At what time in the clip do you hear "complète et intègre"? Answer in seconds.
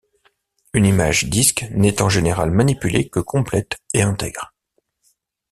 3.19-4.51